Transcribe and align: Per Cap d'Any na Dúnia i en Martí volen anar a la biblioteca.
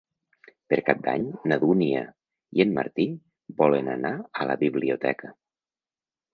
Per 0.71 0.77
Cap 0.87 1.03
d'Any 1.07 1.27
na 1.51 1.57
Dúnia 1.65 2.01
i 2.59 2.65
en 2.67 2.73
Martí 2.79 3.07
volen 3.63 3.95
anar 3.99 4.15
a 4.43 4.51
la 4.53 4.59
biblioteca. 4.67 5.35